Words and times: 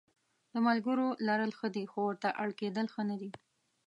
د 0.51 0.53
ملګرو 0.67 1.07
لرل 1.27 1.51
ښه 1.57 1.67
دي 1.75 1.83
خو 1.91 1.99
ورته 2.07 2.29
اړ 2.41 2.49
کېدل 2.59 2.85
ښه 2.93 3.01
نه 3.09 3.15
دي. 3.21 3.31